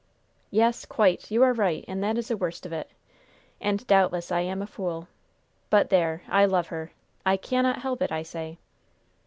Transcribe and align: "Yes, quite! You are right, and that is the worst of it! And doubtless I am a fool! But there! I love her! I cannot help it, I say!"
"Yes, 0.49 0.85
quite! 0.85 1.29
You 1.29 1.43
are 1.43 1.53
right, 1.53 1.85
and 1.87 2.03
that 2.03 2.17
is 2.17 2.29
the 2.29 2.35
worst 2.35 2.65
of 2.65 2.73
it! 2.73 2.89
And 3.61 3.85
doubtless 3.85 4.31
I 4.31 4.39
am 4.41 4.59
a 4.63 4.65
fool! 4.65 5.07
But 5.69 5.91
there! 5.91 6.23
I 6.27 6.43
love 6.45 6.69
her! 6.69 6.91
I 7.23 7.37
cannot 7.37 7.83
help 7.83 8.01
it, 8.01 8.11
I 8.11 8.23
say!" 8.23 8.57